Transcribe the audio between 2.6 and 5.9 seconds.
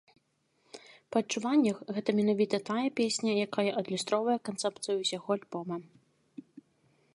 тая песня, якая адлюстроўвае канцэпцыю ўсяго альбома.